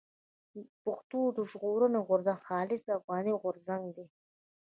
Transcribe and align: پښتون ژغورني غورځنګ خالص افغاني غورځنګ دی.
پښتون 0.83 1.31
ژغورني 1.49 1.99
غورځنګ 2.07 2.39
خالص 2.47 2.83
افغاني 2.97 3.33
غورځنګ 3.41 3.83
دی. 3.97 4.05